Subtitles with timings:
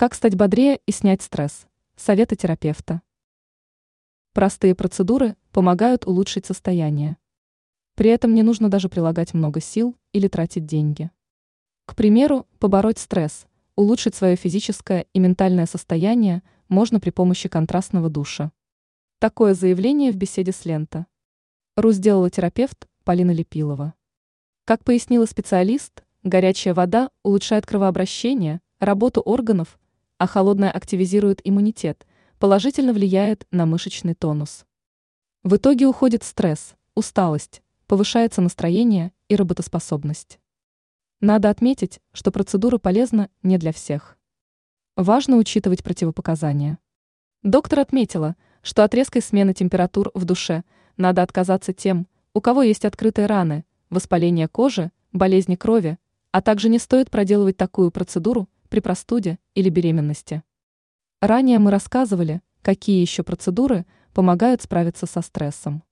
[0.00, 1.66] Как стать бодрее и снять стресс?
[1.94, 3.02] Советы терапевта.
[4.32, 7.18] Простые процедуры помогают улучшить состояние.
[7.96, 11.10] При этом не нужно даже прилагать много сил или тратить деньги.
[11.84, 18.52] К примеру, побороть стресс, улучшить свое физическое и ментальное состояние можно при помощи контрастного душа.
[19.18, 21.08] Такое заявление в беседе с Лента.
[21.76, 23.92] РУ сделала терапевт Полина Лепилова.
[24.64, 29.78] Как пояснила специалист, горячая вода улучшает кровообращение, работу органов,
[30.20, 32.06] а холодная активизирует иммунитет,
[32.38, 34.66] положительно влияет на мышечный тонус.
[35.42, 40.38] В итоге уходит стресс, усталость, повышается настроение и работоспособность.
[41.20, 44.18] Надо отметить, что процедура полезна не для всех.
[44.94, 46.78] Важно учитывать противопоказания.
[47.42, 50.64] Доктор отметила, что от резкой смены температур в душе
[50.98, 55.98] надо отказаться тем, у кого есть открытые раны, воспаление кожи, болезни крови,
[56.30, 60.42] а также не стоит проделывать такую процедуру при простуде или беременности.
[61.20, 63.84] Ранее мы рассказывали, какие еще процедуры
[64.14, 65.82] помогают справиться со стрессом.